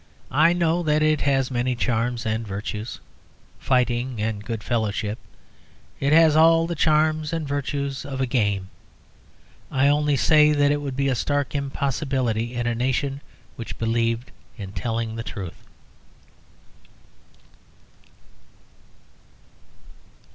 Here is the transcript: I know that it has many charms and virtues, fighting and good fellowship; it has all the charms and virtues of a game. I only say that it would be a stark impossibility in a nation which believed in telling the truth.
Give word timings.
I 0.33 0.53
know 0.53 0.81
that 0.81 1.03
it 1.03 1.21
has 1.21 1.51
many 1.51 1.75
charms 1.75 2.25
and 2.25 2.47
virtues, 2.47 2.99
fighting 3.59 4.19
and 4.19 4.43
good 4.43 4.63
fellowship; 4.63 5.19
it 5.99 6.11
has 6.11 6.35
all 6.35 6.65
the 6.65 6.73
charms 6.73 7.31
and 7.31 7.47
virtues 7.47 8.03
of 8.03 8.19
a 8.19 8.25
game. 8.25 8.71
I 9.69 9.89
only 9.89 10.17
say 10.17 10.53
that 10.53 10.71
it 10.71 10.81
would 10.81 10.95
be 10.95 11.07
a 11.07 11.13
stark 11.13 11.53
impossibility 11.53 12.55
in 12.55 12.65
a 12.65 12.73
nation 12.73 13.21
which 13.57 13.77
believed 13.77 14.31
in 14.57 14.71
telling 14.71 15.17
the 15.17 15.23
truth. 15.23 15.61